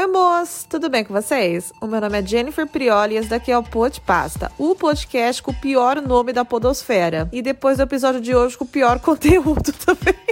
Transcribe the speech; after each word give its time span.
Oi, 0.00 0.06
moço, 0.06 0.66
tudo 0.66 0.88
bem 0.88 1.04
com 1.04 1.12
vocês? 1.12 1.74
O 1.78 1.86
meu 1.86 2.00
nome 2.00 2.18
é 2.18 2.26
Jennifer 2.26 2.66
Prioli 2.66 3.16
e 3.16 3.18
esse 3.18 3.28
daqui 3.28 3.52
é 3.52 3.58
o 3.58 3.62
Pod 3.62 4.00
Pasta, 4.00 4.50
o 4.56 4.74
podcast 4.74 5.42
com 5.42 5.50
o 5.50 5.60
pior 5.60 6.00
nome 6.00 6.32
da 6.32 6.42
podosfera. 6.42 7.28
E 7.30 7.42
depois 7.42 7.76
do 7.76 7.82
episódio 7.82 8.18
de 8.18 8.34
hoje 8.34 8.56
com 8.56 8.64
o 8.64 8.66
pior 8.66 8.98
conteúdo 9.04 9.74
também. 9.74 10.29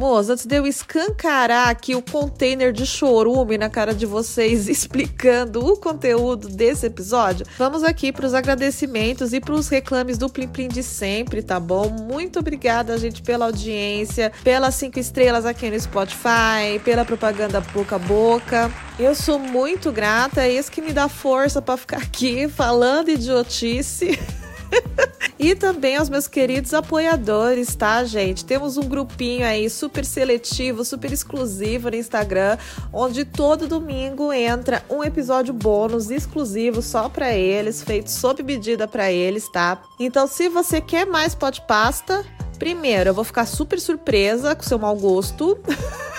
Moço, 0.00 0.32
antes 0.32 0.46
de 0.46 0.56
eu 0.56 0.66
escancarar 0.66 1.68
aqui 1.68 1.94
o 1.94 2.00
container 2.00 2.72
de 2.72 2.86
chorume 2.86 3.58
na 3.58 3.68
cara 3.68 3.92
de 3.92 4.06
vocês 4.06 4.64
explicando 4.66 5.62
o 5.62 5.76
conteúdo 5.76 6.48
desse 6.48 6.86
episódio, 6.86 7.44
vamos 7.58 7.84
aqui 7.84 8.10
para 8.10 8.24
os 8.24 8.32
agradecimentos 8.32 9.34
e 9.34 9.40
para 9.40 9.52
os 9.52 9.68
reclames 9.68 10.16
do 10.16 10.30
Plim 10.30 10.48
Plim 10.48 10.68
de 10.68 10.82
sempre, 10.82 11.42
tá 11.42 11.60
bom? 11.60 11.90
Muito 11.90 12.38
obrigada, 12.38 12.96
gente, 12.96 13.20
pela 13.20 13.44
audiência, 13.44 14.32
pelas 14.42 14.74
cinco 14.74 14.98
estrelas 14.98 15.44
aqui 15.44 15.70
no 15.70 15.78
Spotify, 15.78 16.80
pela 16.82 17.04
propaganda 17.04 17.60
boca 17.60 17.96
a 17.96 17.98
boca. 17.98 18.72
Eu 18.98 19.14
sou 19.14 19.38
muito 19.38 19.92
grata, 19.92 20.40
é 20.40 20.50
isso 20.50 20.72
que 20.72 20.80
me 20.80 20.94
dá 20.94 21.10
força 21.10 21.60
para 21.60 21.76
ficar 21.76 21.98
aqui 21.98 22.48
falando 22.48 23.10
idiotice. 23.10 24.18
e 25.38 25.54
também 25.54 25.96
aos 25.96 26.08
meus 26.08 26.26
queridos 26.26 26.74
apoiadores, 26.74 27.74
tá, 27.74 28.04
gente? 28.04 28.44
Temos 28.44 28.76
um 28.76 28.82
grupinho 28.82 29.46
aí 29.46 29.68
super 29.70 30.04
seletivo, 30.04 30.84
super 30.84 31.12
exclusivo 31.12 31.90
no 31.90 31.96
Instagram, 31.96 32.58
onde 32.92 33.24
todo 33.24 33.66
domingo 33.66 34.32
entra 34.32 34.84
um 34.88 35.02
episódio 35.02 35.54
bônus 35.54 36.10
exclusivo 36.10 36.82
só 36.82 37.08
para 37.08 37.32
eles, 37.32 37.82
feito 37.82 38.10
sob 38.10 38.42
medida 38.42 38.86
para 38.86 39.10
eles, 39.10 39.48
tá? 39.50 39.80
Então, 39.98 40.26
se 40.26 40.48
você 40.48 40.80
quer 40.80 41.06
mais 41.06 41.34
pasta, 41.66 42.24
primeiro, 42.58 43.10
eu 43.10 43.14
vou 43.14 43.24
ficar 43.24 43.46
super 43.46 43.80
surpresa 43.80 44.54
com 44.54 44.62
seu 44.62 44.78
mau 44.78 44.96
gosto. 44.96 45.58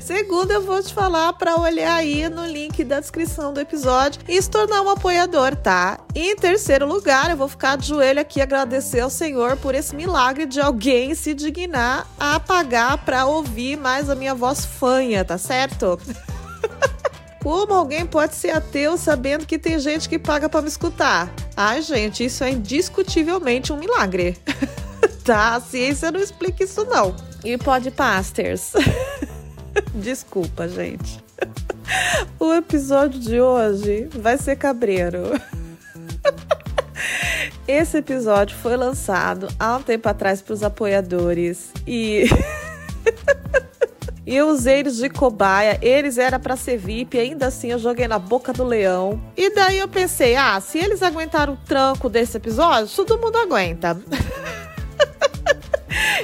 Segundo, 0.00 0.50
eu 0.50 0.62
vou 0.62 0.82
te 0.82 0.92
falar 0.92 1.32
para 1.34 1.56
olhar 1.56 1.94
aí 1.94 2.28
no 2.28 2.46
link 2.46 2.82
da 2.84 3.00
descrição 3.00 3.52
do 3.52 3.60
episódio 3.60 4.20
e 4.28 4.40
se 4.40 4.50
tornar 4.50 4.82
um 4.82 4.90
apoiador, 4.90 5.56
tá? 5.56 5.98
E 6.14 6.32
em 6.32 6.36
terceiro 6.36 6.86
lugar, 6.86 7.30
eu 7.30 7.36
vou 7.36 7.48
ficar 7.48 7.76
de 7.76 7.88
joelho 7.88 8.20
aqui 8.20 8.40
agradecer 8.40 9.00
ao 9.00 9.10
Senhor 9.10 9.56
por 9.56 9.74
esse 9.74 9.94
milagre 9.94 10.46
de 10.46 10.60
alguém 10.60 11.14
se 11.14 11.34
dignar 11.34 12.06
a 12.18 12.38
pagar 12.40 12.98
para 13.04 13.26
ouvir 13.26 13.76
mais 13.76 14.10
a 14.10 14.14
minha 14.14 14.34
voz 14.34 14.64
fanha, 14.64 15.24
tá 15.24 15.38
certo? 15.38 15.98
Como 17.42 17.74
alguém 17.74 18.06
pode 18.06 18.34
ser 18.34 18.50
ateu 18.50 18.96
sabendo 18.96 19.44
que 19.44 19.58
tem 19.58 19.78
gente 19.78 20.08
que 20.08 20.18
paga 20.18 20.48
para 20.48 20.62
me 20.62 20.68
escutar? 20.68 21.30
Ai, 21.54 21.82
gente, 21.82 22.24
isso 22.24 22.42
é 22.42 22.50
indiscutivelmente 22.50 23.72
um 23.72 23.76
milagre. 23.76 24.38
tá? 25.24 25.54
A 25.54 25.60
ciência 25.60 26.10
não 26.10 26.20
explica 26.20 26.64
isso, 26.64 26.84
não. 26.84 27.14
E 27.44 27.58
podpasters. 27.58 28.72
Desculpa, 29.94 30.68
gente. 30.68 31.22
O 32.38 32.52
episódio 32.52 33.20
de 33.20 33.40
hoje 33.40 34.08
vai 34.14 34.38
ser 34.38 34.56
cabreiro. 34.56 35.22
Esse 37.66 37.98
episódio 37.98 38.56
foi 38.56 38.76
lançado 38.76 39.48
há 39.58 39.76
um 39.76 39.82
tempo 39.82 40.08
atrás 40.08 40.42
para 40.42 40.52
os 40.52 40.62
apoiadores 40.62 41.70
e 41.86 42.24
e 44.26 44.36
eu 44.36 44.48
usei 44.48 44.80
eles 44.80 44.96
de 44.96 45.08
cobaia. 45.08 45.78
Eles 45.82 46.18
era 46.18 46.38
para 46.38 46.56
ser 46.56 46.76
VIP, 46.76 47.18
ainda 47.18 47.46
assim 47.46 47.72
eu 47.72 47.78
joguei 47.78 48.06
na 48.06 48.18
boca 48.18 48.52
do 48.52 48.64
leão. 48.64 49.20
E 49.36 49.54
daí 49.54 49.78
eu 49.78 49.88
pensei, 49.88 50.36
ah, 50.36 50.60
se 50.60 50.78
eles 50.78 51.02
aguentaram 51.02 51.54
o 51.54 51.56
tranco 51.56 52.08
desse 52.08 52.36
episódio, 52.36 52.94
todo 52.94 53.18
mundo 53.18 53.36
aguenta. 53.36 53.98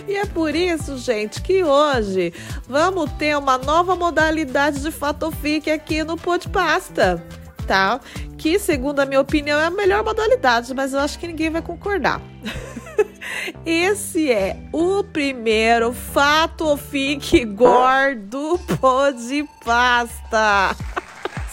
E 0.07 0.17
é 0.17 0.27
por 0.27 0.55
isso, 0.55 0.97
gente, 0.99 1.41
que 1.43 1.63
hoje 1.63 2.33
vamos 2.69 3.11
ter 3.13 3.37
uma 3.37 3.59
nova 3.59 3.95
modalidade 3.95 4.81
de 4.81 4.91
fatofic 4.91 5.71
aqui 5.71 6.03
no 6.03 6.17
Podpasta, 6.17 7.23
tá? 7.67 8.01
Que, 8.37 8.59
segundo 8.59 9.01
a 9.01 9.07
minha 9.07 9.21
opinião, 9.21 9.59
é 9.59 9.67
a 9.67 9.71
melhor 9.71 10.03
modalidade, 10.05 10.75
mas 10.75 10.93
eu 10.93 11.01
acho 11.01 11.19
que 11.19 11.27
ninguém 11.27 11.51
vai 11.51 11.63
concordar. 11.63 12.21
Esse 13.65 14.33
é 14.33 14.57
o 14.73 15.05
primeiro 15.05 15.93
fatofic 15.93 17.45
gordo 17.45 18.59
Podpasta. 18.81 20.75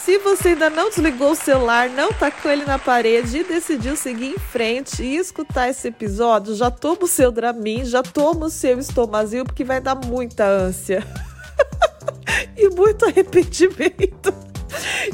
Se 0.08 0.18
você 0.20 0.48
ainda 0.48 0.70
não 0.70 0.88
desligou 0.88 1.32
o 1.32 1.36
celular, 1.36 1.90
não 1.90 2.14
tacou 2.14 2.50
ele 2.50 2.64
na 2.64 2.80
parede 2.80 3.40
e 3.40 3.44
decidiu 3.44 3.94
seguir 3.98 4.28
em 4.28 4.40
frente 4.40 5.04
e 5.04 5.18
escutar 5.18 5.68
esse 5.68 5.90
episódio, 5.90 6.56
já 6.56 6.72
toma 6.72 7.00
o 7.04 7.08
seu 7.08 7.30
Dramin, 7.30 7.84
já 7.84 8.02
toma 8.02 8.46
o 8.46 8.50
seu 8.50 8.80
estomazil, 8.80 9.44
porque 9.44 9.66
vai 9.66 9.82
dar 9.82 9.96
muita 9.96 10.46
ânsia. 10.46 11.06
e 12.56 12.70
muito 12.70 13.04
arrependimento. 13.04 14.34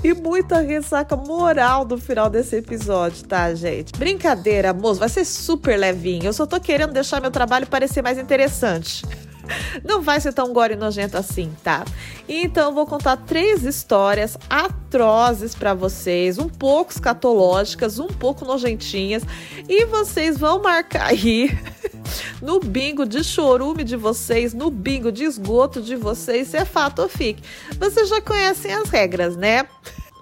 E 0.03 0.13
muita 0.13 0.59
ressaca 0.59 1.15
moral 1.15 1.85
no 1.85 1.97
final 1.97 2.29
desse 2.29 2.57
episódio, 2.57 3.25
tá, 3.25 3.51
gente? 3.55 3.93
Brincadeira, 3.97 4.75
moço, 4.75 4.99
vai 4.99 5.09
ser 5.09 5.25
super 5.25 5.75
levinho. 5.75 6.25
Eu 6.25 6.33
só 6.33 6.45
tô 6.45 6.59
querendo 6.59 6.93
deixar 6.93 7.19
meu 7.19 7.31
trabalho 7.31 7.65
parecer 7.65 8.03
mais 8.03 8.19
interessante. 8.19 9.03
Não 9.83 10.01
vai 10.01 10.19
ser 10.19 10.33
tão 10.33 10.53
gore 10.53 10.75
nojento 10.75 11.17
assim, 11.17 11.51
tá? 11.63 11.85
Então 12.27 12.73
vou 12.73 12.85
contar 12.85 13.17
três 13.17 13.63
histórias 13.63 14.37
atrozes 14.49 15.55
para 15.55 15.73
vocês, 15.73 16.37
um 16.37 16.47
pouco 16.47 16.91
escatológicas, 16.91 17.99
um 17.99 18.07
pouco 18.07 18.45
nojentinhas, 18.45 19.23
e 19.67 19.85
vocês 19.85 20.37
vão 20.37 20.61
marcar 20.61 21.07
aí 21.07 21.49
no 22.41 22.59
bingo 22.59 23.05
de 23.05 23.23
chorume 23.23 23.83
de 23.83 23.95
vocês, 23.95 24.53
no 24.53 24.69
bingo 24.69 25.11
de 25.11 25.23
esgoto 25.23 25.81
de 25.81 25.95
vocês, 25.95 26.49
se 26.49 26.57
é 26.57 26.65
fato 26.65 27.01
ou 27.01 27.09
fique. 27.09 27.43
Vocês 27.77 28.09
já 28.09 28.21
conhecem 28.21 28.73
as 28.73 28.89
regras, 28.89 29.35
né? 29.35 29.65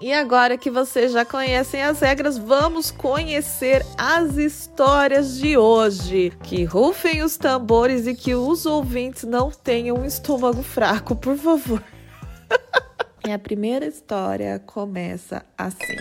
E 0.02 0.12
agora 0.12 0.58
que 0.58 0.68
vocês 0.68 1.12
já 1.12 1.24
conhecem 1.24 1.80
as 1.80 2.00
regras, 2.00 2.36
vamos 2.36 2.90
conhecer 2.90 3.86
as 3.96 4.36
histórias 4.36 5.38
de 5.38 5.56
hoje. 5.56 6.32
Que 6.42 6.64
rufem 6.64 7.22
os 7.22 7.36
tambores 7.36 8.08
e 8.08 8.12
que 8.12 8.34
os 8.34 8.66
ouvintes 8.66 9.22
não 9.22 9.48
tenham 9.48 9.98
um 9.98 10.04
estômago 10.04 10.60
fraco, 10.60 11.14
por 11.14 11.36
favor. 11.36 11.80
e 13.24 13.30
a 13.30 13.38
primeira 13.38 13.86
história 13.86 14.58
começa 14.66 15.46
assim. 15.56 15.96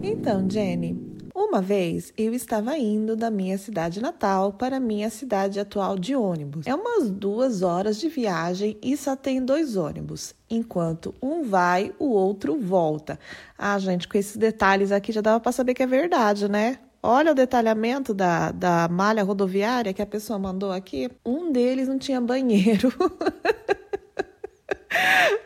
Então, 0.00 0.48
Jenny, 0.48 1.03
uma 1.48 1.60
vez 1.60 2.12
eu 2.16 2.34
estava 2.34 2.76
indo 2.76 3.14
da 3.14 3.30
minha 3.30 3.56
cidade 3.58 4.00
natal 4.00 4.52
para 4.52 4.80
minha 4.80 5.10
cidade 5.10 5.60
atual 5.60 5.98
de 5.98 6.16
ônibus. 6.16 6.66
É 6.66 6.74
umas 6.74 7.10
duas 7.10 7.62
horas 7.62 7.98
de 7.98 8.08
viagem 8.08 8.76
e 8.82 8.96
só 8.96 9.14
tem 9.14 9.44
dois 9.44 9.76
ônibus. 9.76 10.34
Enquanto 10.50 11.14
um 11.22 11.42
vai, 11.42 11.92
o 11.98 12.06
outro 12.06 12.58
volta. 12.58 13.18
Ah, 13.58 13.78
gente, 13.78 14.08
com 14.08 14.18
esses 14.18 14.36
detalhes 14.36 14.90
aqui 14.90 15.12
já 15.12 15.20
dava 15.20 15.40
para 15.40 15.52
saber 15.52 15.74
que 15.74 15.82
é 15.82 15.86
verdade, 15.86 16.48
né? 16.48 16.78
Olha 17.02 17.32
o 17.32 17.34
detalhamento 17.34 18.14
da, 18.14 18.50
da 18.50 18.88
malha 18.88 19.22
rodoviária 19.22 19.92
que 19.92 20.00
a 20.00 20.06
pessoa 20.06 20.38
mandou 20.38 20.72
aqui. 20.72 21.10
Um 21.24 21.52
deles 21.52 21.86
não 21.86 21.98
tinha 21.98 22.20
banheiro. 22.20 22.92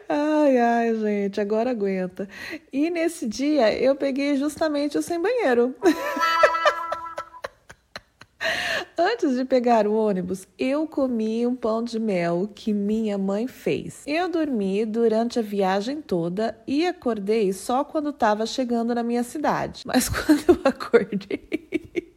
Ai, 0.09 0.59
ai, 0.59 0.95
gente, 0.95 1.41
agora 1.41 1.71
aguenta. 1.71 2.29
E 2.73 2.89
nesse 2.91 3.27
dia 3.27 3.73
eu 3.75 3.95
peguei 3.95 4.37
justamente 4.37 4.97
o 4.97 5.03
sem 5.03 5.21
banheiro. 5.21 5.75
Antes 8.97 9.37
de 9.37 9.45
pegar 9.45 9.87
o 9.87 9.95
ônibus, 9.95 10.47
eu 10.59 10.87
comi 10.87 11.47
um 11.47 11.55
pão 11.55 11.85
de 11.85 12.01
mel 12.01 12.51
que 12.53 12.73
minha 12.73 13.17
mãe 13.17 13.47
fez. 13.47 14.03
Eu 14.07 14.29
dormi 14.29 14.85
durante 14.85 15.39
a 15.39 15.43
viagem 15.43 16.03
toda 16.03 16.59
e 16.67 16.85
acordei 16.87 17.53
só 17.53 17.85
quando 17.85 18.11
estava 18.11 18.45
chegando 18.45 18.93
na 18.95 19.03
minha 19.05 19.23
cidade. 19.23 19.83
Mas 19.87 20.09
quando 20.11 20.43
eu 20.49 20.61
acordei, 20.65 22.08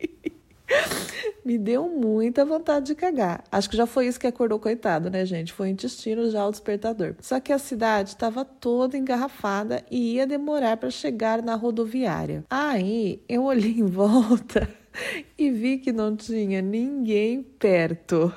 me 1.44 1.58
deu 1.58 1.90
muita 1.90 2.46
vontade 2.46 2.88
de 2.88 2.96
cagar. 2.96 3.44
Acho 3.52 3.70
que 3.70 3.78
já 3.78 3.86
foi 3.86 4.08
isso 4.08 4.20
que 4.20 4.28
acordou, 4.28 4.60
coitado, 4.60 5.10
né, 5.10 5.26
gente? 5.26 5.54
Foi 5.54 5.68
o 5.68 5.72
intestino 5.72 6.30
já 6.30 6.46
o 6.46 6.52
despertador. 6.52 7.16
Só 7.20 7.40
que 7.40 7.52
a 7.52 7.58
cidade 7.58 8.10
estava 8.10 8.46
toda 8.46 8.98
engarrafada 8.98 9.84
e 9.90 10.16
ia 10.16 10.28
demorar 10.28 10.78
para 10.78 10.90
chegar 10.90 11.42
na 11.42 11.56
rodoviária. 11.56 12.44
Aí 12.50 13.22
eu 13.28 13.44
olhei 13.44 13.80
em 13.80 13.86
volta 13.86 14.70
e 15.38 15.50
vi 15.50 15.78
que 15.78 15.92
não 15.92 16.16
tinha 16.16 16.62
ninguém 16.62 17.44
perto. 17.44 18.34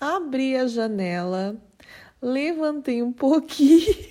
Abri 0.00 0.56
a 0.56 0.66
janela, 0.66 1.56
levantei 2.22 3.02
um 3.02 3.12
pouquinho 3.12 4.09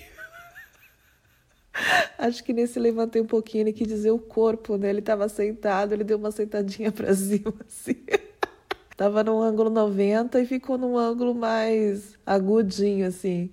Acho 2.18 2.42
que 2.44 2.52
nesse 2.52 2.78
levantei 2.78 3.22
um 3.22 3.26
pouquinho, 3.26 3.62
ele 3.62 3.72
quis 3.72 3.86
dizer 3.86 4.10
o 4.10 4.18
corpo, 4.18 4.76
né? 4.76 4.90
Ele 4.90 5.00
estava 5.00 5.28
sentado, 5.28 5.92
ele 5.92 6.04
deu 6.04 6.18
uma 6.18 6.30
sentadinha 6.30 6.90
para 6.92 7.12
cima, 7.14 7.54
assim. 7.66 7.96
tava 8.96 9.24
num 9.24 9.40
ângulo 9.40 9.70
90 9.70 10.40
e 10.40 10.46
ficou 10.46 10.76
num 10.76 10.96
ângulo 10.96 11.34
mais 11.34 12.18
agudinho, 12.26 13.06
assim. 13.06 13.50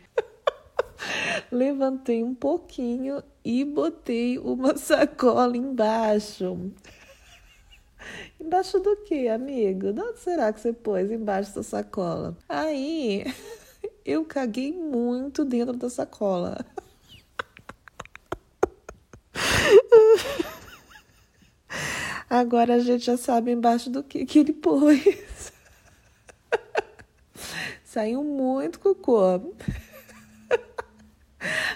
Levantei 1.51 2.23
um 2.23 2.33
pouquinho 2.33 3.23
e 3.45 3.63
botei 3.63 4.37
uma 4.39 4.75
sacola 4.75 5.55
embaixo. 5.55 6.71
Embaixo 8.39 8.79
do 8.79 8.95
que, 8.97 9.27
amigo? 9.27 9.93
De 9.93 10.01
onde 10.01 10.19
será 10.19 10.51
que 10.51 10.59
você 10.59 10.73
pôs 10.73 11.11
embaixo 11.11 11.55
da 11.55 11.63
sacola? 11.63 12.35
Aí 12.49 13.23
eu 14.03 14.25
caguei 14.25 14.71
muito 14.71 15.45
dentro 15.45 15.75
da 15.77 15.89
sacola. 15.89 16.65
Agora 22.29 22.75
a 22.75 22.79
gente 22.79 23.05
já 23.05 23.15
sabe 23.15 23.51
embaixo 23.51 23.89
do 23.89 24.03
que, 24.03 24.25
que 24.25 24.39
ele 24.39 24.53
pôs. 24.53 25.53
Saiu 27.83 28.23
muito 28.23 28.79
cocô. 28.79 29.53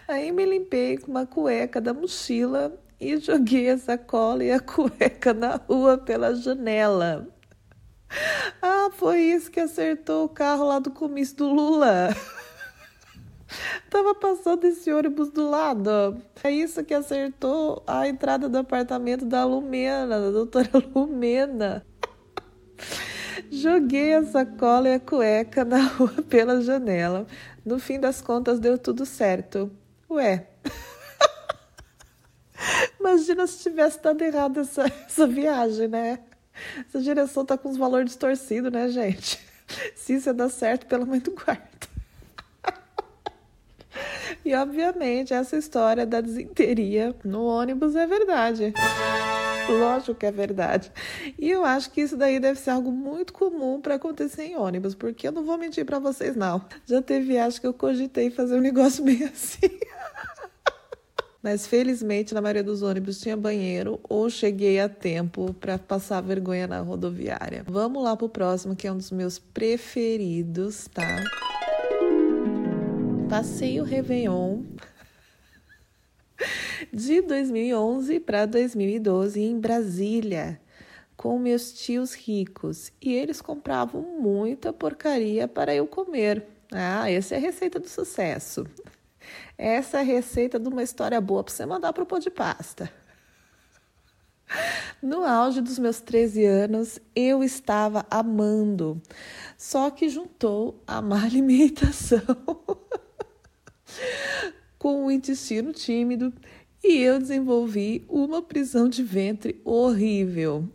Aí 0.08 0.32
me 0.32 0.46
limpei 0.46 0.98
com 0.98 1.12
uma 1.12 1.26
cueca 1.26 1.80
da 1.80 1.94
mochila 1.94 2.78
e 3.00 3.18
joguei 3.18 3.70
a 3.70 3.78
sacola 3.78 4.44
e 4.44 4.52
a 4.52 4.60
cueca 4.60 5.34
na 5.34 5.56
rua 5.56 5.98
pela 5.98 6.36
janela. 6.36 7.28
Ah, 8.62 8.90
foi 8.92 9.22
isso 9.22 9.50
que 9.50 9.60
acertou 9.60 10.26
o 10.26 10.30
carro 10.30 10.66
lá 10.66 10.80
do 10.80 10.92
comício 10.92 11.38
do 11.38 11.48
Lula. 11.48 12.10
Tava 13.92 14.16
passando 14.16 14.64
esse 14.64 14.90
ônibus 14.90 15.32
do 15.32 15.50
lado. 15.50 16.18
É 16.42 16.50
isso 16.50 16.82
que 16.82 16.94
acertou 16.94 17.84
a 17.86 18.08
entrada 18.08 18.48
do 18.48 18.58
apartamento 18.58 19.26
da 19.26 19.44
Lumena, 19.44 20.18
da 20.18 20.32
doutora 20.32 20.70
Lumena. 20.96 21.86
Joguei 23.52 24.14
a 24.14 24.24
sacola 24.24 24.88
e 24.88 24.94
a 24.94 25.00
cueca 25.00 25.66
na 25.66 25.84
rua 25.84 26.14
pela 26.24 26.62
janela. 26.62 27.28
No 27.66 27.80
fim 27.80 28.00
das 28.00 28.22
contas, 28.22 28.62
deu 28.62 28.78
tudo 28.78 29.06
certo. 29.06 29.70
Ué. 30.10 30.48
Imagina 32.98 33.46
se 33.46 33.62
tivesse 33.62 34.02
dado 34.02 34.22
errado 34.22 34.62
essa, 34.62 34.86
essa 35.06 35.28
viagem, 35.28 35.90
né? 35.90 36.20
Essa 36.88 37.02
direção 37.02 37.44
tá 37.44 37.58
com 37.58 37.68
os 37.68 37.76
valores 37.76 38.06
distorcidos, 38.06 38.72
né, 38.72 38.88
gente? 38.88 39.38
Se 39.98 40.14
isso 40.14 40.30
ia 40.30 40.34
dar 40.34 40.48
certo, 40.48 40.86
pelo 40.86 41.06
menos 41.06 41.28
quarto. 41.36 41.71
E 44.44 44.56
obviamente 44.56 45.34
essa 45.34 45.56
história 45.56 46.06
da 46.06 46.20
desinteria 46.20 47.16
no 47.24 47.46
ônibus 47.46 47.96
é 47.96 48.08
verdade. 48.08 48.74
Lógico 49.70 50.16
que 50.16 50.26
é 50.26 50.32
verdade. 50.32 50.92
E 51.38 51.50
eu 51.50 51.64
acho 51.64 51.92
que 51.92 52.02
isso 52.02 52.18
daí 52.18 52.40
deve 52.40 52.60
ser 52.60 52.72
algo 52.72 52.92
muito 52.92 53.32
comum 53.32 53.80
para 53.80 53.96
acontecer 53.96 54.44
em 54.44 54.58
ônibus, 54.58 54.96
porque 54.96 55.28
eu 55.28 55.32
não 55.32 55.44
vou 55.44 55.58
mentir 55.58 55.86
para 55.86 56.00
vocês 56.00 56.36
não. 56.36 56.62
Já 56.86 57.02
teve 57.02 57.28
viagem 57.28 57.62
que 57.62 57.68
eu 57.68 57.74
cogitei 57.74 58.30
fazer 58.32 58.56
um 58.56 58.62
negócio 58.62 59.04
bem 59.04 59.24
assim. 59.24 59.80
Mas 61.44 61.66
felizmente 61.66 62.36
na 62.36 62.42
maioria 62.42 62.64
dos 62.64 62.84
ônibus 62.84 63.20
tinha 63.20 63.36
banheiro 63.36 64.00
ou 64.08 64.30
cheguei 64.30 64.80
a 64.80 64.88
tempo 64.88 65.54
para 65.56 65.78
passar 65.78 66.22
vergonha 66.22 66.68
na 66.68 66.82
rodoviária. 66.82 67.64
Vamos 67.68 68.04
lá 68.04 68.16
pro 68.16 68.30
próximo, 68.30 68.76
que 68.76 68.88
é 68.88 68.92
um 68.92 68.98
dos 68.98 69.10
meus 69.10 69.40
preferidos, 69.40 70.88
tá? 70.94 71.24
Passei 73.32 73.80
o 73.80 73.86
Réveillon 73.86 74.62
de 76.92 77.22
2011 77.22 78.20
para 78.20 78.46
2012 78.46 79.40
em 79.40 79.58
Brasília 79.58 80.60
com 81.16 81.40
meus 81.40 81.72
tios 81.72 82.14
ricos 82.14 82.92
e 83.02 83.14
eles 83.14 83.42
compravam 83.42 84.02
muita 84.20 84.74
porcaria 84.74 85.48
para 85.48 85.74
eu 85.74 85.88
comer. 85.88 86.46
Ah, 86.74 87.10
essa 87.10 87.36
é 87.36 87.38
a 87.38 87.40
receita 87.42 87.80
do 87.80 87.88
sucesso. 87.88 88.68
Essa 89.58 90.00
é 90.00 90.02
a 90.02 90.04
receita 90.04 90.60
de 90.60 90.68
uma 90.68 90.84
história 90.84 91.22
boa 91.22 91.42
para 91.42 91.54
você 91.54 91.66
mandar 91.66 91.94
para 91.94 92.04
o 92.04 92.06
pão 92.06 92.20
de 92.20 92.30
pasta. 92.30 92.92
No 95.02 95.24
auge 95.24 95.62
dos 95.62 95.80
meus 95.80 96.02
13 96.02 96.44
anos, 96.44 97.00
eu 97.16 97.42
estava 97.42 98.06
amando, 98.12 99.02
só 99.58 99.90
que 99.90 100.10
juntou 100.10 100.84
a 100.86 101.02
má 101.02 101.24
alimentação 101.24 102.20
com 104.78 105.06
o 105.06 105.12
intestino 105.12 105.72
tímido 105.72 106.34
e 106.84 106.98
eu 106.98 107.20
desenvolvi 107.20 108.04
uma 108.10 108.42
prisão 108.42 108.90
de 108.90 109.04
ventre 109.04 109.62
horrível. 109.64 110.68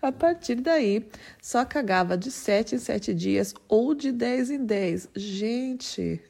A 0.00 0.10
partir 0.10 0.56
daí, 0.56 1.06
só 1.40 1.64
cagava 1.64 2.16
de 2.16 2.30
7 2.30 2.76
em 2.76 2.78
7 2.78 3.14
dias 3.14 3.54
ou 3.68 3.94
de 3.94 4.12
10 4.12 4.50
em 4.50 4.64
10. 4.64 5.10
Gente, 5.14 6.20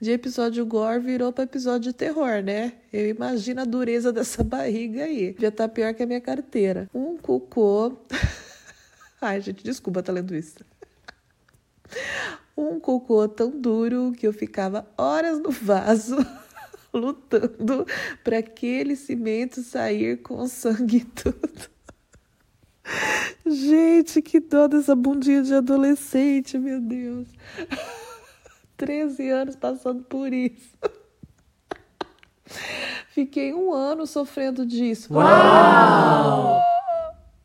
de 0.00 0.10
episódio 0.10 0.64
gore 0.66 1.00
virou 1.00 1.32
para 1.32 1.44
episódio 1.44 1.92
de 1.92 1.96
terror, 1.96 2.42
né? 2.42 2.74
Eu 2.92 3.08
imagino 3.08 3.60
a 3.60 3.64
dureza 3.64 4.12
dessa 4.12 4.42
barriga 4.44 5.04
aí. 5.04 5.34
Já 5.38 5.50
tá 5.50 5.68
pior 5.68 5.94
que 5.94 6.02
a 6.02 6.06
minha 6.06 6.20
carteira. 6.20 6.88
Um 6.94 7.16
cocô. 7.16 7.96
Ai, 9.20 9.40
gente, 9.40 9.62
desculpa 9.62 10.02
tá 10.02 10.12
lendo 10.12 10.34
isso 10.34 10.58
um 12.60 12.80
cocô 12.80 13.28
tão 13.28 13.50
duro 13.50 14.12
que 14.12 14.26
eu 14.26 14.32
ficava 14.32 14.86
horas 14.96 15.40
no 15.40 15.50
vaso 15.50 16.16
lutando 16.92 17.86
para 18.22 18.38
aquele 18.38 18.96
cimento 18.96 19.62
sair 19.62 20.22
com 20.22 20.46
sangue 20.48 20.98
e 20.98 21.04
tudo. 21.04 21.70
Gente, 23.46 24.22
que 24.22 24.40
dó 24.40 24.66
dessa 24.66 24.94
bundinha 24.94 25.42
de 25.42 25.54
adolescente, 25.54 26.58
meu 26.58 26.80
Deus. 26.80 27.28
13 28.76 29.28
anos 29.28 29.56
passando 29.56 30.02
por 30.04 30.32
isso. 30.32 30.76
Fiquei 33.10 33.52
um 33.52 33.72
ano 33.72 34.06
sofrendo 34.06 34.64
disso. 34.64 35.12
Uau! 35.12 36.62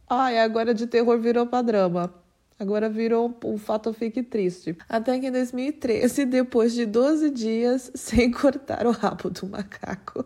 Ai, 0.10 0.40
agora 0.40 0.74
de 0.74 0.88
terror 0.88 1.20
virou 1.20 1.46
pra 1.46 1.62
drama. 1.62 2.25
Agora 2.58 2.90
virou 2.90 3.38
um 3.44 3.58
fato 3.58 3.92
fique 3.94 4.24
triste. 4.24 4.78
Até 4.88 5.20
que 5.20 5.28
em 5.28 5.32
2013, 5.32 6.26
depois 6.26 6.74
de 6.74 6.86
12 6.86 7.30
dias 7.30 7.92
sem 7.96 8.32
cortar 8.32 8.88
o 8.88 8.92
rabo 8.92 9.30
do 9.30 9.46
macaco, 9.46 10.26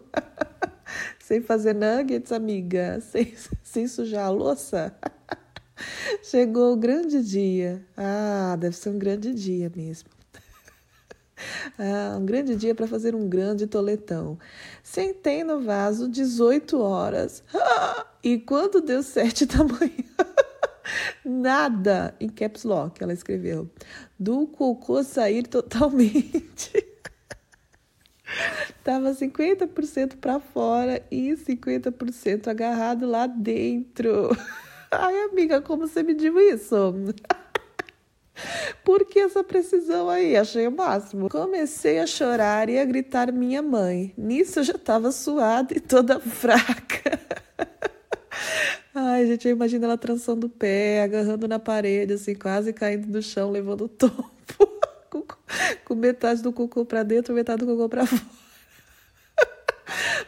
sem 1.20 1.42
fazer 1.42 1.74
nuggets, 1.74 2.32
amiga, 2.32 3.00
sem, 3.02 3.34
sem 3.64 3.88
sujar 3.88 4.28
a 4.28 4.30
louça, 4.30 4.94
chegou 6.22 6.74
o 6.74 6.78
grande 6.78 7.24
dia. 7.24 7.84
Ah, 7.98 8.56
deve 8.60 8.76
ser 8.76 8.90
um 8.90 9.00
grande 9.00 9.34
dia 9.34 9.72
mesmo. 9.76 10.10
Ah, 11.80 12.16
um 12.20 12.26
grande 12.26 12.56
dia 12.56 12.76
para 12.76 12.86
fazer 12.86 13.16
um 13.16 13.28
grande 13.28 13.66
toletão. 13.66 14.38
Sentei 14.84 15.44
no 15.44 15.62
vaso 15.62 16.08
18 16.08 16.80
horas. 16.80 17.44
E 18.22 18.38
quando 18.38 18.82
deu 18.82 19.02
7 19.02 19.46
da 19.46 19.64
manhã, 19.64 20.04
Nada, 21.24 22.16
em 22.20 22.30
caps 22.30 22.64
lock, 22.64 23.02
ela 23.02 23.14
escreveu, 23.14 23.70
do 24.18 24.48
cocô 24.48 25.04
sair 25.04 25.48
totalmente. 25.48 26.72
Tava 28.84 29.12
50% 29.12 30.18
para 30.18 30.40
fora 30.40 31.04
e 31.12 31.34
50% 31.34 32.48
agarrado 32.48 33.06
lá 33.06 33.28
dentro. 33.28 34.30
Ai, 34.92 35.24
amiga, 35.24 35.62
como 35.62 35.88
você 35.88 36.02
mediu 36.02 36.40
isso? 36.40 36.76
Por 38.84 39.06
que 39.06 39.20
essa 39.20 39.44
precisão 39.44 40.10
aí? 40.10 40.36
Achei 40.36 40.68
o 40.68 40.72
máximo. 40.72 41.30
Comecei 41.30 42.00
a 42.00 42.08
chorar 42.08 42.70
e 42.70 42.80
a 42.80 42.86
gritar 42.86 43.32
minha 43.32 43.62
mãe. 43.62 44.14
Nisso 44.18 44.60
eu 44.60 44.64
já 44.64 44.76
estava 44.76 45.12
suada 45.12 45.76
e 45.76 45.80
toda 45.80 46.20
fraca. 46.20 47.20
Ai, 48.94 49.28
gente, 49.28 49.48
eu 49.48 49.52
imagino 49.52 49.86
ela 49.86 49.98
trançando 49.98 50.48
o 50.48 50.50
pé, 50.50 51.04
agarrando 51.04 51.48
na 51.48 51.60
parede, 51.60 52.14
assim, 52.14 52.34
quase 52.34 52.74
caindo 52.74 53.08
no 53.08 53.22
chão, 53.22 53.52
levando 53.52 53.86
o 53.86 53.88
tombo. 53.88 54.32
com, 55.86 55.96
metade 55.96 56.42
do 56.42 56.52
cocô 56.52 56.84
pra 56.84 57.04
dentro, 57.04 57.34
metade 57.34 57.64
do 57.64 57.68
cocô 57.68 57.88
pra 57.88 58.06
fora. 58.06 58.22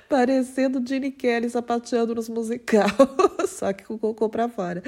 Parecendo 0.08 0.86
Ginny 0.86 1.12
Kelly 1.12 1.50
sapateando 1.50 2.14
nos 2.14 2.30
musical, 2.30 2.88
só 3.48 3.74
que 3.74 3.84
com 3.84 3.96
o 3.96 4.00
cocô 4.00 4.30
pra 4.30 4.48
fora. 4.48 4.84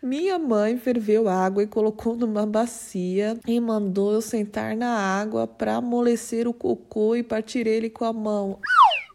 Minha 0.00 0.38
mãe 0.38 0.78
ferveu 0.78 1.28
água 1.28 1.64
e 1.64 1.66
colocou 1.66 2.16
numa 2.16 2.46
bacia 2.46 3.36
e 3.46 3.58
mandou 3.58 4.12
eu 4.12 4.20
sentar 4.20 4.76
na 4.76 4.88
água 4.88 5.46
para 5.46 5.76
amolecer 5.76 6.46
o 6.46 6.54
cocô 6.54 7.16
e 7.16 7.22
partir 7.22 7.66
ele 7.66 7.90
com 7.90 8.04
a 8.04 8.12
mão. 8.12 8.58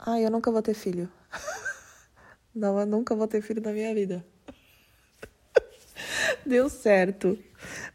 Ai, 0.06 0.26
eu 0.26 0.32
nunca 0.32 0.52
vou 0.52 0.62
ter 0.62 0.74
filho. 0.74 1.10
Não, 2.56 2.80
eu 2.80 2.86
nunca 2.86 3.14
vou 3.14 3.28
ter 3.28 3.42
filho 3.42 3.62
na 3.62 3.74
minha 3.74 3.94
vida. 3.94 4.26
Deu 6.46 6.70
certo. 6.70 7.38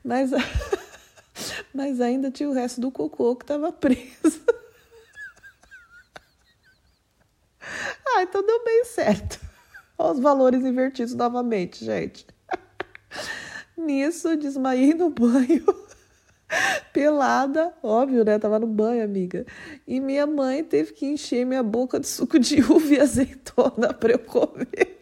Mas, 0.04 0.30
mas 1.72 1.98
ainda 1.98 2.30
tinha 2.30 2.48
o 2.48 2.52
resto 2.52 2.78
do 2.78 2.90
cocô 2.90 3.34
que 3.34 3.44
estava 3.44 3.72
preso. 3.72 4.44
Ah, 8.06 8.22
então 8.22 8.44
deu 8.44 8.62
bem 8.62 8.84
certo. 8.84 9.40
Olha 9.96 10.12
os 10.12 10.20
valores 10.20 10.62
invertidos 10.62 11.14
novamente, 11.14 11.82
gente. 11.82 12.26
Nisso, 13.76 14.36
desmaiei 14.36 14.92
no 14.92 15.08
banho 15.08 15.64
pelada, 16.92 17.72
óbvio, 17.82 18.24
né? 18.24 18.38
Tava 18.38 18.58
no 18.58 18.66
banho, 18.66 19.04
amiga. 19.04 19.46
E 19.86 20.00
minha 20.00 20.26
mãe 20.26 20.64
teve 20.64 20.92
que 20.92 21.06
encher 21.06 21.44
minha 21.44 21.62
boca 21.62 21.98
de 21.98 22.06
suco 22.06 22.38
de 22.38 22.60
uva 22.70 22.94
e 22.94 23.00
azeitona 23.00 23.92
para 23.94 24.12
eu 24.12 24.18
comer. 24.18 24.98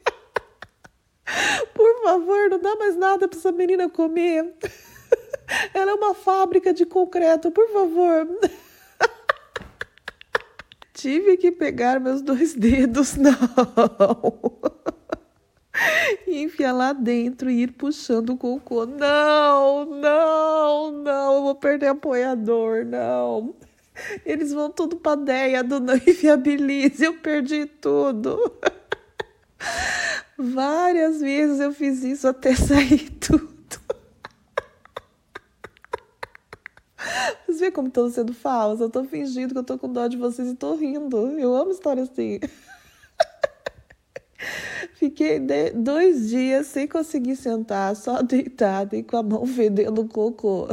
Por 1.74 2.02
favor, 2.02 2.50
não 2.50 2.58
dá 2.58 2.76
mais 2.76 2.96
nada 2.96 3.28
para 3.28 3.38
essa 3.38 3.52
menina 3.52 3.88
comer. 3.88 4.54
Ela 5.72 5.92
é 5.92 5.94
uma 5.94 6.14
fábrica 6.14 6.72
de 6.74 6.84
concreto, 6.84 7.50
por 7.50 7.68
favor. 7.70 8.28
Tive 10.92 11.36
que 11.36 11.50
pegar 11.50 12.00
meus 12.00 12.20
dois 12.20 12.54
dedos, 12.54 13.16
não. 13.16 13.32
E 16.26 16.42
enfiar 16.42 16.72
lá 16.72 16.92
dentro 16.92 17.50
e 17.50 17.62
ir 17.62 17.72
puxando 17.72 18.30
o 18.30 18.36
cocô. 18.36 18.86
Não, 18.86 19.84
não, 19.84 20.92
não, 20.92 21.34
eu 21.34 21.42
vou 21.42 21.54
perder 21.54 21.88
apoiador, 21.88 22.84
não. 22.84 23.54
Eles 24.24 24.52
vão 24.52 24.70
tudo 24.70 24.96
pra 24.96 25.14
deia 25.16 25.62
do 25.64 25.80
não 25.80 25.94
inviabilize, 26.06 27.04
eu 27.04 27.14
perdi 27.14 27.66
tudo. 27.66 28.38
Várias 30.38 31.20
vezes 31.20 31.58
eu 31.58 31.72
fiz 31.72 32.04
isso 32.04 32.28
até 32.28 32.54
sair 32.54 33.10
tudo. 33.10 33.58
Vocês 37.44 37.60
veem 37.60 37.72
como 37.72 37.88
estou 37.88 38.08
sendo 38.10 38.32
falsa? 38.32 38.84
Eu 38.84 38.90
tô 38.90 39.04
fingindo 39.04 39.52
que 39.52 39.58
eu 39.58 39.64
tô 39.64 39.78
com 39.78 39.92
dó 39.92 40.06
de 40.06 40.16
vocês 40.16 40.48
e 40.48 40.54
tô 40.54 40.74
rindo. 40.74 41.16
Eu 41.38 41.56
amo 41.56 41.72
história 41.72 42.04
assim. 42.04 42.38
Fiquei 44.98 45.38
dois 45.76 46.28
dias 46.28 46.66
sem 46.66 46.88
conseguir 46.88 47.36
sentar, 47.36 47.94
só 47.94 48.20
deitada 48.20 48.96
e 48.96 49.02
com 49.04 49.16
a 49.16 49.22
mão 49.22 49.46
fedendo 49.46 50.04
cocô. 50.08 50.66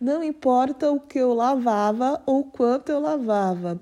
Não 0.00 0.24
importa 0.24 0.90
o 0.90 0.98
que 0.98 1.18
eu 1.18 1.34
lavava 1.34 2.22
ou 2.24 2.44
quanto 2.44 2.90
eu 2.90 2.98
lavava. 2.98 3.78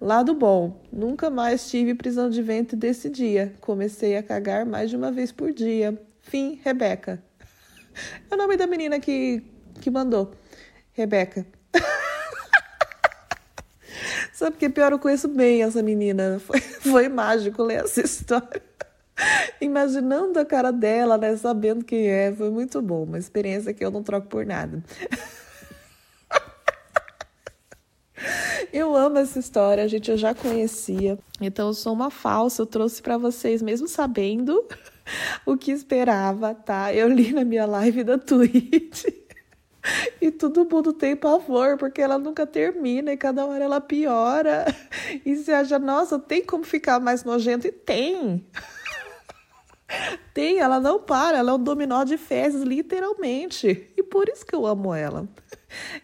Lado 0.00 0.34
bom, 0.34 0.80
nunca 0.92 1.28
mais 1.28 1.68
tive 1.68 1.96
prisão 1.96 2.30
de 2.30 2.40
ventre 2.40 2.76
desse 2.76 3.10
dia. 3.10 3.52
Comecei 3.60 4.16
a 4.16 4.22
cagar 4.22 4.64
mais 4.64 4.88
de 4.88 4.94
uma 4.94 5.10
vez 5.10 5.32
por 5.32 5.52
dia. 5.52 6.00
Fim, 6.20 6.60
Rebeca. 6.62 7.20
É 8.30 8.34
o 8.36 8.38
nome 8.38 8.56
da 8.56 8.68
menina 8.68 9.00
que, 9.00 9.42
que 9.80 9.90
mandou. 9.90 10.30
Rebeca. 10.92 11.44
Sabe 14.34 14.56
que 14.56 14.68
pior? 14.68 14.90
Eu 14.90 14.98
conheço 14.98 15.28
bem 15.28 15.62
essa 15.62 15.80
menina. 15.80 16.40
Foi, 16.44 16.60
foi 16.60 17.08
mágico 17.08 17.62
ler 17.62 17.84
essa 17.84 18.00
história. 18.00 18.60
Imaginando 19.60 20.40
a 20.40 20.44
cara 20.44 20.72
dela, 20.72 21.16
né? 21.16 21.36
Sabendo 21.36 21.84
quem 21.84 22.08
é. 22.08 22.32
Foi 22.32 22.50
muito 22.50 22.82
bom. 22.82 23.04
Uma 23.04 23.16
experiência 23.16 23.72
que 23.72 23.84
eu 23.84 23.92
não 23.92 24.02
troco 24.02 24.26
por 24.26 24.44
nada. 24.44 24.82
Eu 28.72 28.96
amo 28.96 29.18
essa 29.18 29.38
história, 29.38 29.86
gente, 29.86 30.10
eu 30.10 30.16
já 30.16 30.34
conhecia. 30.34 31.16
Então 31.40 31.68
eu 31.68 31.74
sou 31.74 31.92
uma 31.92 32.10
falsa, 32.10 32.62
eu 32.62 32.66
trouxe 32.66 33.00
para 33.00 33.16
vocês 33.16 33.62
mesmo 33.62 33.86
sabendo 33.86 34.66
o 35.46 35.56
que 35.56 35.70
esperava, 35.70 36.54
tá? 36.56 36.92
Eu 36.92 37.08
li 37.08 37.32
na 37.32 37.44
minha 37.44 37.66
live 37.66 38.02
da 38.02 38.18
Twitch. 38.18 39.04
E 40.20 40.30
todo 40.30 40.66
mundo 40.68 40.92
tem 40.92 41.14
pavor, 41.14 41.76
porque 41.76 42.00
ela 42.00 42.18
nunca 42.18 42.46
termina 42.46 43.12
e 43.12 43.16
cada 43.16 43.44
hora 43.44 43.64
ela 43.64 43.80
piora. 43.80 44.64
E 45.24 45.36
você 45.36 45.52
acha, 45.52 45.78
nossa, 45.78 46.18
tem 46.18 46.42
como 46.44 46.64
ficar 46.64 46.98
mais 47.00 47.24
nojento? 47.24 47.66
E 47.66 47.72
tem. 47.72 48.46
Tem, 50.32 50.58
ela 50.58 50.80
não 50.80 50.98
para, 50.98 51.38
ela 51.38 51.52
é 51.52 51.54
um 51.54 51.62
dominó 51.62 52.02
de 52.02 52.16
fezes, 52.16 52.62
literalmente. 52.62 53.92
E 53.96 54.02
por 54.02 54.28
isso 54.28 54.44
que 54.44 54.54
eu 54.54 54.66
amo 54.66 54.92
ela. 54.92 55.28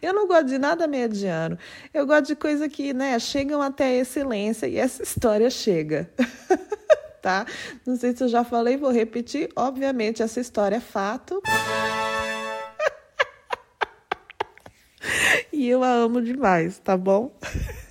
Eu 0.00 0.12
não 0.12 0.28
gosto 0.28 0.46
de 0.46 0.58
nada 0.58 0.86
mediano. 0.86 1.58
Eu 1.92 2.06
gosto 2.06 2.26
de 2.26 2.36
coisa 2.36 2.68
que, 2.68 2.92
né, 2.92 3.18
chegam 3.18 3.60
até 3.60 3.86
a 3.86 3.96
excelência 3.96 4.66
e 4.68 4.76
essa 4.76 5.02
história 5.02 5.50
chega. 5.50 6.08
tá? 7.20 7.46
Não 7.84 7.96
sei 7.96 8.14
se 8.16 8.22
eu 8.22 8.28
já 8.28 8.44
falei, 8.44 8.76
vou 8.76 8.90
repetir. 8.90 9.50
Obviamente, 9.56 10.22
essa 10.22 10.40
história 10.40 10.76
é 10.76 10.80
fato. 10.80 11.42
E 15.60 15.68
eu 15.68 15.84
a 15.84 15.92
amo 15.92 16.22
demais, 16.22 16.78
tá 16.78 16.96
bom? 16.96 17.30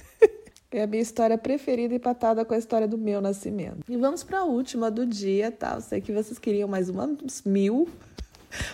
É 0.71 0.83
a 0.83 0.87
minha 0.87 1.01
história 1.01 1.35
preferida 1.35 1.95
empatada 1.95 2.45
com 2.45 2.53
a 2.53 2.57
história 2.57 2.87
do 2.87 2.95
meu 2.95 3.19
nascimento. 3.19 3.79
E 3.89 3.97
vamos 3.97 4.23
para 4.23 4.41
a 4.41 4.43
última 4.43 4.91
do 4.91 5.03
dia, 5.03 5.51
tá? 5.51 5.73
Eu 5.73 5.81
sei 5.81 5.99
que 5.99 6.11
vocês 6.11 6.37
queriam 6.37 6.69
mais 6.69 6.89
umas 6.89 7.41
mil. 7.43 7.89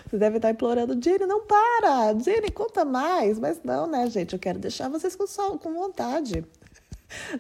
Você 0.06 0.18
deve 0.18 0.36
estar 0.36 0.52
implorando, 0.52 1.02
Jenny, 1.02 1.26
não 1.26 1.46
para! 1.46 2.14
Jenny, 2.20 2.52
conta 2.52 2.84
mais! 2.84 3.40
Mas 3.40 3.62
não, 3.64 3.88
né, 3.88 4.10
gente? 4.10 4.34
Eu 4.34 4.40
quero 4.40 4.60
deixar 4.60 4.90
vocês 4.90 5.16
com, 5.16 5.26
sol, 5.26 5.58
com 5.58 5.74
vontade. 5.74 6.44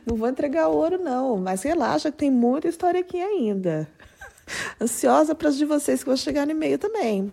Não 0.05 0.15
vou 0.15 0.29
entregar 0.29 0.69
ouro, 0.69 0.97
não. 0.97 1.35
Mas 1.35 1.62
relaxa 1.62 2.09
que 2.09 2.17
tem 2.17 2.31
muita 2.31 2.69
história 2.69 3.01
aqui 3.01 3.19
ainda. 3.21 3.89
Ansiosa 4.79 5.35
para 5.35 5.50
as 5.50 5.57
de 5.57 5.65
vocês 5.65 6.00
que 6.00 6.07
vão 6.07 6.15
chegar 6.15 6.45
no 6.45 6.51
e-mail 6.51 6.79
também. 6.79 7.29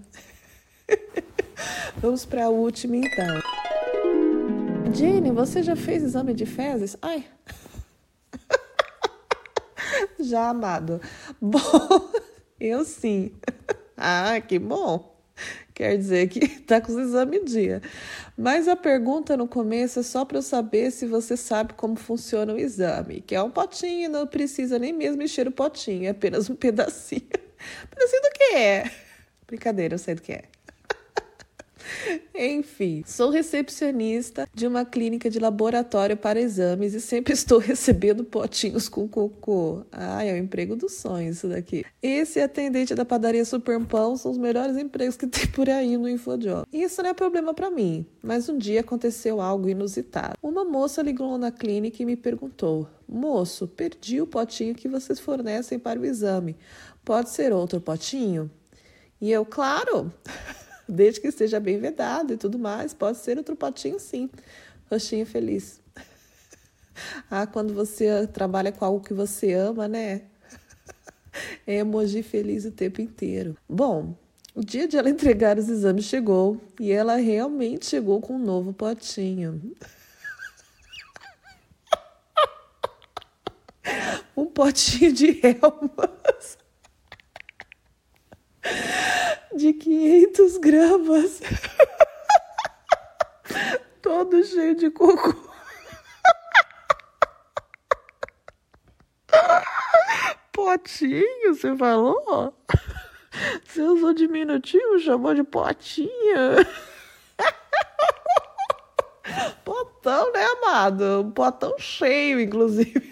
Vamos 1.98 2.24
para 2.24 2.46
a 2.46 2.48
última, 2.48 2.96
então. 2.96 3.41
Jenny, 4.94 5.30
você 5.30 5.62
já 5.62 5.75
fez 5.75 6.02
exame 6.02 6.34
de 6.34 6.44
fezes? 6.44 6.96
Ai. 7.00 7.25
já, 10.20 10.50
amado. 10.50 11.00
Bom, 11.40 11.58
eu 12.61 12.84
sim. 12.84 13.32
Ah, 13.96 14.38
que 14.40 14.58
bom. 14.58 15.16
Quer 15.72 15.96
dizer 15.96 16.28
que 16.28 16.46
tá 16.61 16.78
com 16.78 16.92
os 16.92 16.99
exames 16.99 17.50
dia. 17.50 17.80
Mas 18.37 18.68
a 18.68 18.76
pergunta 18.76 19.34
no 19.34 19.49
começo 19.49 20.00
é 20.00 20.02
só 20.02 20.26
para 20.26 20.38
eu 20.38 20.42
saber 20.42 20.90
se 20.90 21.06
você 21.06 21.38
sabe 21.38 21.72
como 21.72 21.96
funciona 21.96 22.52
o 22.52 22.58
exame. 22.58 23.22
Que 23.22 23.34
é 23.34 23.42
um 23.42 23.50
potinho, 23.50 24.11
não 24.11 24.26
precisa 24.26 24.78
nem 24.78 24.92
mesmo 24.92 25.22
encher 25.22 25.49
o 25.49 25.52
potinho, 25.52 26.04
é 26.04 26.11
apenas 26.11 26.50
um 26.50 26.54
pedacinho. 26.54 27.28
Pedacinho 27.90 28.22
do 28.22 28.30
que 28.34 28.54
é? 28.56 28.90
Brincadeira, 29.46 29.94
eu 29.94 29.99
sei 29.99 30.14
do 30.14 30.22
que 30.22 30.32
é. 30.32 30.44
Enfim, 32.34 33.02
sou 33.06 33.30
recepcionista 33.30 34.49
de 34.54 34.66
uma 34.66 34.84
clínica 34.84 35.28
de 35.28 35.38
laboratório 35.38 36.16
para 36.16 36.40
exames 36.40 36.94
e 36.94 37.00
sempre 37.00 37.32
estou 37.34 37.58
recebendo 37.58 38.25
potinhos 38.25 38.88
com 38.88 39.08
cocô. 39.08 39.84
Ah, 39.92 40.25
é 40.25 40.32
o 40.32 40.37
emprego 40.37 40.76
dos 40.76 40.92
sonhos 40.92 41.42
isso 41.42 41.49
daqui. 41.49 41.84
Esse 42.00 42.40
atendente 42.40 42.94
da 42.94 43.04
padaria 43.04 43.44
Superpão 43.44 44.16
são 44.16 44.30
os 44.30 44.38
melhores 44.38 44.76
empregos 44.76 45.16
que 45.16 45.26
tem 45.26 45.46
por 45.49 45.68
aí 45.68 45.96
no 45.96 46.08
InfoJob. 46.08 46.66
Isso 46.72 47.02
não 47.02 47.11
é 47.11 47.14
problema 47.14 47.52
para 47.52 47.70
mim, 47.70 48.06
mas 48.22 48.49
um 48.49 48.56
dia 48.56 48.80
aconteceu 48.80 49.40
algo 49.40 49.68
inusitado. 49.68 50.37
Uma 50.42 50.64
moça 50.64 51.02
ligou 51.02 51.37
na 51.37 51.50
clínica 51.50 52.02
e 52.02 52.06
me 52.06 52.16
perguntou: 52.16 52.88
Moço, 53.08 53.66
perdi 53.66 54.20
o 54.20 54.26
potinho 54.26 54.75
que 54.75 54.88
vocês 54.88 55.18
fornecem 55.18 55.78
para 55.78 55.99
o 55.99 56.04
exame. 56.04 56.56
Pode 57.04 57.30
ser 57.30 57.52
outro 57.52 57.80
potinho? 57.80 58.50
E 59.20 59.30
eu, 59.30 59.44
claro 59.44 60.12
desde 60.88 61.20
que 61.20 61.28
esteja 61.28 61.60
bem 61.60 61.78
vedado 61.78 62.32
e 62.32 62.36
tudo 62.36 62.58
mais. 62.58 62.94
Pode 62.94 63.18
ser 63.18 63.38
outro 63.38 63.56
potinho, 63.56 63.98
sim. 63.98 64.30
Roxinho 64.90 65.26
feliz. 65.26 65.80
ah, 67.30 67.46
quando 67.46 67.74
você 67.74 68.26
trabalha 68.26 68.72
com 68.72 68.84
algo 68.84 69.04
que 69.04 69.14
você 69.14 69.52
ama, 69.52 69.88
né? 69.88 70.22
É 71.66 71.76
emoji 71.76 72.22
feliz 72.22 72.64
o 72.64 72.70
tempo 72.70 73.00
inteiro. 73.00 73.56
Bom, 73.68 74.14
o 74.54 74.62
dia 74.62 74.86
de 74.86 74.98
ela 74.98 75.08
entregar 75.08 75.58
os 75.58 75.68
exames 75.68 76.04
chegou 76.04 76.60
e 76.78 76.92
ela 76.92 77.16
realmente 77.16 77.86
chegou 77.86 78.20
com 78.20 78.34
um 78.34 78.38
novo 78.38 78.74
potinho. 78.74 79.74
um 84.36 84.44
potinho 84.44 85.12
de 85.12 85.40
elmas 85.42 86.21
de 89.56 89.73
500 89.73 90.59
gramas, 90.59 91.40
todo 94.00 94.42
cheio 94.44 94.75
de 94.75 94.90
cocô. 94.90 95.35
Potinho, 100.52 101.54
você 101.54 101.76
falou? 101.76 102.54
Você 103.64 103.82
usou 103.82 104.12
diminutivo, 104.12 104.99
chamou 104.99 105.35
de 105.35 105.42
potinho. 105.42 106.11
Potão, 109.64 110.32
né, 110.32 110.44
amado? 110.44 111.23
Um 111.23 111.30
potão 111.30 111.75
cheio, 111.78 112.40
inclusive. 112.40 113.12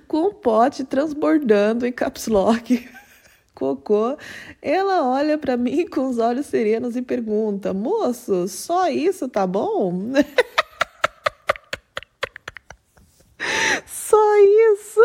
Com 0.00 0.28
o 0.28 0.34
pote 0.34 0.84
transbordando 0.84 1.86
em 1.86 1.92
caps 1.92 2.26
lock. 2.26 2.88
Cocô, 3.54 4.18
ela 4.60 5.08
olha 5.08 5.38
para 5.38 5.56
mim 5.56 5.86
com 5.86 6.08
os 6.08 6.18
olhos 6.18 6.46
serenos 6.46 6.94
e 6.94 7.02
pergunta: 7.02 7.72
Moço, 7.72 8.46
só 8.48 8.90
isso 8.90 9.28
tá 9.28 9.46
bom? 9.46 10.12
só 13.86 14.36
isso? 14.72 15.00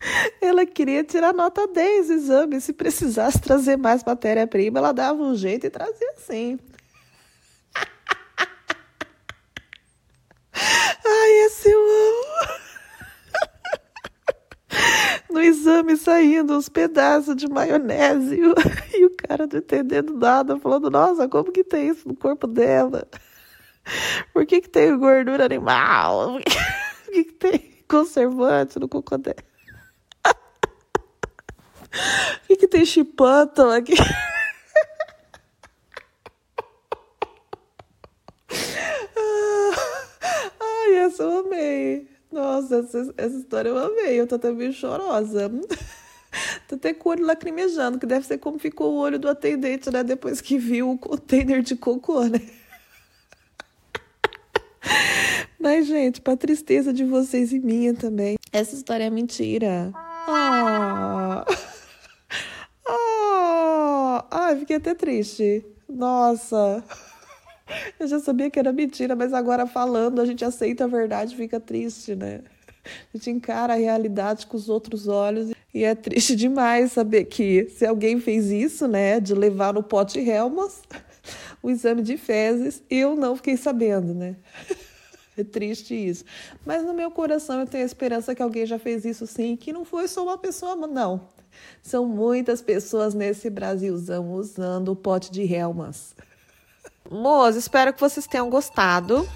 Ela 0.40 0.66
queria 0.66 1.04
tirar 1.04 1.32
nota 1.32 1.66
10 1.66 2.08
no 2.08 2.14
exame. 2.14 2.60
Se 2.60 2.72
precisasse 2.72 3.40
trazer 3.40 3.76
mais 3.76 4.02
matéria-prima, 4.04 4.78
ela 4.78 4.92
dava 4.92 5.22
um 5.22 5.34
jeito 5.34 5.66
e 5.66 5.70
trazia 5.70 6.14
sim. 6.18 6.58
Amo. 15.40 15.48
exame 15.48 15.96
saindo 15.96 16.56
uns 16.56 16.68
pedaços 16.68 17.36
de 17.36 17.48
maionese 17.48 18.36
e 18.94 19.04
o 19.04 19.10
cara 19.16 19.46
não 19.46 19.58
entendendo 19.58 20.12
nada, 20.14 20.58
falando, 20.58 20.90
nossa, 20.90 21.28
como 21.28 21.52
que 21.52 21.64
tem 21.64 21.88
isso 21.88 22.06
no 22.08 22.14
corpo 22.14 22.46
dela? 22.46 23.06
Por 24.32 24.44
que 24.46 24.60
que 24.60 24.68
tem 24.68 24.96
gordura 24.98 25.44
animal? 25.44 26.38
Por 27.04 27.12
que 27.12 27.24
que 27.24 27.32
tem 27.32 27.84
conservante 27.88 28.78
no 28.78 28.88
cocô 28.88 29.16
dela? 29.16 29.36
Por 31.90 32.48
que 32.48 32.56
que 32.56 32.68
tem 32.68 32.84
chipantão 32.84 33.70
aqui? 33.70 33.94
Ai, 40.60 40.94
essa 40.96 41.22
eu 41.22 41.38
amei. 41.38 42.15
Nossa, 42.36 42.80
essa, 42.80 43.14
essa 43.16 43.36
história 43.38 43.70
eu 43.70 43.78
amei. 43.78 44.20
Eu 44.20 44.26
tô 44.26 44.34
até 44.34 44.52
meio 44.52 44.70
chorosa. 44.70 45.50
Tô 46.68 46.74
até 46.74 46.92
com 46.92 47.08
o 47.08 47.12
olho 47.12 47.24
lacrimejando, 47.24 47.98
que 47.98 48.04
deve 48.04 48.26
ser 48.26 48.36
como 48.36 48.58
ficou 48.58 48.92
o 48.92 48.98
olho 48.98 49.18
do 49.18 49.26
atendente, 49.26 49.90
né? 49.90 50.04
Depois 50.04 50.42
que 50.42 50.58
viu 50.58 50.90
o 50.90 50.98
container 50.98 51.62
de 51.62 51.74
cocô, 51.74 52.24
né? 52.24 52.42
Mas, 55.58 55.86
gente, 55.86 56.20
pra 56.20 56.36
tristeza 56.36 56.92
de 56.92 57.04
vocês 57.04 57.52
e 57.52 57.58
minha 57.58 57.94
também, 57.94 58.36
essa 58.52 58.74
história 58.74 59.04
é 59.04 59.10
mentira. 59.10 59.90
Ah! 59.94 61.44
Ah! 62.88 64.24
Ai, 64.30 64.60
fiquei 64.60 64.76
até 64.76 64.94
triste. 64.94 65.66
Nossa! 65.88 66.84
Eu 67.98 68.06
já 68.06 68.20
sabia 68.20 68.50
que 68.50 68.58
era 68.58 68.72
mentira, 68.72 69.14
mas 69.14 69.32
agora 69.32 69.66
falando, 69.66 70.20
a 70.20 70.26
gente 70.26 70.44
aceita 70.44 70.84
a 70.84 70.88
verdade 70.88 71.34
e 71.34 71.36
fica 71.36 71.60
triste, 71.60 72.14
né? 72.14 72.42
A 73.12 73.16
gente 73.16 73.30
encara 73.30 73.72
a 73.72 73.76
realidade 73.76 74.46
com 74.46 74.56
os 74.56 74.68
outros 74.68 75.08
olhos 75.08 75.50
e 75.74 75.84
é 75.84 75.94
triste 75.94 76.34
demais 76.36 76.92
saber 76.92 77.24
que 77.24 77.68
se 77.70 77.84
alguém 77.84 78.20
fez 78.20 78.50
isso, 78.50 78.86
né, 78.86 79.18
de 79.18 79.34
levar 79.34 79.74
no 79.74 79.82
pote 79.82 80.20
Helmas 80.20 80.82
o 81.62 81.70
exame 81.70 82.02
de 82.02 82.16
fezes, 82.16 82.82
eu 82.88 83.16
não 83.16 83.34
fiquei 83.36 83.56
sabendo, 83.56 84.14
né? 84.14 84.36
É 85.36 85.44
triste 85.44 85.94
isso. 85.94 86.24
Mas 86.64 86.82
no 86.82 86.94
meu 86.94 87.10
coração 87.10 87.60
eu 87.60 87.66
tenho 87.66 87.82
a 87.82 87.86
esperança 87.86 88.34
que 88.34 88.42
alguém 88.42 88.64
já 88.64 88.78
fez 88.78 89.04
isso 89.04 89.26
sim, 89.26 89.54
que 89.54 89.72
não 89.72 89.84
foi 89.84 90.08
só 90.08 90.22
uma 90.22 90.38
pessoa, 90.38 90.74
não. 90.74 91.28
São 91.82 92.06
muitas 92.06 92.62
pessoas 92.62 93.12
nesse 93.12 93.50
Brasilzão 93.50 94.32
usando 94.32 94.92
o 94.92 94.96
pote 94.96 95.30
de 95.30 95.42
Helmas. 95.52 96.14
Moço, 97.10 97.58
espero 97.58 97.92
que 97.92 98.00
vocês 98.00 98.26
tenham 98.26 98.50
gostado 98.50 99.28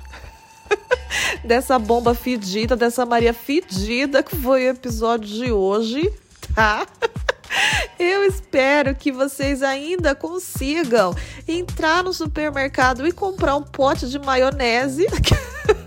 dessa 1.45 1.79
bomba 1.79 2.15
fedida, 2.15 2.77
dessa 2.77 3.07
Maria 3.07 3.33
fedida 3.33 4.23
que 4.23 4.37
foi 4.37 4.67
o 4.67 4.71
episódio 4.71 5.29
de 5.29 5.53
hoje, 5.53 6.13
tá? 6.55 6.87
Eu 7.99 8.25
espero 8.25 8.95
que 8.95 9.13
vocês 9.13 9.63
ainda 9.63 10.15
consigam 10.15 11.15
entrar 11.47 12.03
no 12.03 12.13
supermercado 12.13 13.07
e 13.07 13.13
comprar 13.13 13.57
um 13.57 13.63
pote 13.63 14.09
de 14.09 14.19
maionese. 14.19 15.07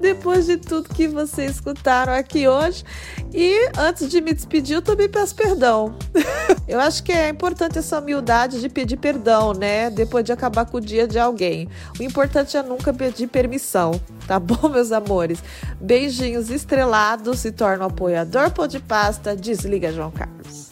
Depois 0.00 0.46
de 0.46 0.56
tudo 0.56 0.88
que 0.88 1.06
vocês 1.06 1.52
escutaram 1.52 2.12
aqui 2.12 2.48
hoje. 2.48 2.84
E 3.32 3.70
antes 3.78 4.08
de 4.08 4.20
me 4.20 4.32
despedir, 4.32 4.74
eu 4.74 4.82
também 4.82 5.08
peço 5.08 5.34
perdão. 5.34 5.94
eu 6.66 6.80
acho 6.80 7.02
que 7.02 7.12
é 7.12 7.28
importante 7.28 7.78
essa 7.78 7.98
humildade 7.98 8.60
de 8.60 8.68
pedir 8.68 8.96
perdão, 8.96 9.52
né? 9.52 9.90
Depois 9.90 10.24
de 10.24 10.32
acabar 10.32 10.64
com 10.64 10.78
o 10.78 10.80
dia 10.80 11.06
de 11.06 11.18
alguém. 11.18 11.68
O 11.98 12.02
importante 12.02 12.56
é 12.56 12.62
nunca 12.62 12.92
pedir 12.92 13.26
permissão, 13.26 14.00
tá 14.26 14.40
bom, 14.40 14.68
meus 14.72 14.90
amores? 14.90 15.42
Beijinhos 15.80 16.50
estrelados, 16.50 17.40
se 17.40 17.52
torna 17.52 17.84
um 17.84 17.88
apoiador 17.88 18.50
pô 18.50 18.66
de 18.66 18.80
pasta, 18.80 19.36
desliga 19.36 19.92
João 19.92 20.10
Carlos. 20.10 20.69